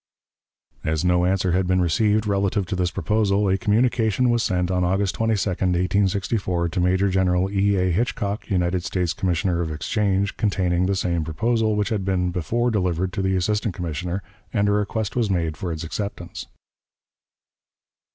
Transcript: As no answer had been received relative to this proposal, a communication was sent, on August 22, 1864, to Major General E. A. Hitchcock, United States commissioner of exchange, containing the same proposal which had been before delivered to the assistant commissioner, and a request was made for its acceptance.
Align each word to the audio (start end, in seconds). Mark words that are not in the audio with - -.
As 0.83 1.05
no 1.05 1.25
answer 1.25 1.51
had 1.51 1.67
been 1.67 1.79
received 1.79 2.25
relative 2.25 2.65
to 2.65 2.75
this 2.75 2.89
proposal, 2.89 3.47
a 3.47 3.55
communication 3.55 4.31
was 4.31 4.41
sent, 4.41 4.71
on 4.71 4.83
August 4.83 5.13
22, 5.13 5.47
1864, 5.47 6.69
to 6.69 6.79
Major 6.79 7.09
General 7.11 7.51
E. 7.51 7.75
A. 7.75 7.91
Hitchcock, 7.91 8.49
United 8.49 8.83
States 8.83 9.13
commissioner 9.13 9.61
of 9.61 9.71
exchange, 9.71 10.37
containing 10.37 10.87
the 10.87 10.95
same 10.95 11.23
proposal 11.23 11.75
which 11.75 11.89
had 11.89 12.03
been 12.03 12.31
before 12.31 12.71
delivered 12.71 13.13
to 13.13 13.21
the 13.21 13.35
assistant 13.35 13.75
commissioner, 13.75 14.23
and 14.51 14.67
a 14.67 14.71
request 14.71 15.15
was 15.15 15.29
made 15.29 15.55
for 15.55 15.71
its 15.71 15.83
acceptance. 15.83 16.47